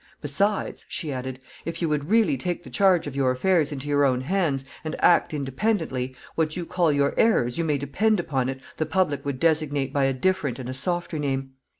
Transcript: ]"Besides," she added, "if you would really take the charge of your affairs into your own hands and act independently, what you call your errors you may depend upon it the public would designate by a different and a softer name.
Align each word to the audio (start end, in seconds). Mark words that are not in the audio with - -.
]"Besides," 0.21 0.83
she 0.89 1.13
added, 1.13 1.39
"if 1.63 1.79
you 1.79 1.87
would 1.87 2.09
really 2.09 2.35
take 2.35 2.63
the 2.63 2.71
charge 2.71 3.05
of 3.05 3.15
your 3.15 3.29
affairs 3.29 3.71
into 3.71 3.87
your 3.87 4.03
own 4.03 4.21
hands 4.21 4.65
and 4.83 4.95
act 4.97 5.31
independently, 5.31 6.15
what 6.33 6.57
you 6.57 6.65
call 6.65 6.91
your 6.91 7.13
errors 7.19 7.59
you 7.59 7.63
may 7.63 7.77
depend 7.77 8.19
upon 8.19 8.49
it 8.49 8.59
the 8.77 8.87
public 8.87 9.23
would 9.23 9.39
designate 9.39 9.93
by 9.93 10.05
a 10.05 10.13
different 10.13 10.57
and 10.57 10.69
a 10.69 10.73
softer 10.73 11.19
name. 11.19 11.51